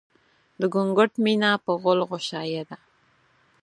[0.59, 2.77] د ګونګټ مينه په غول غوشايه ده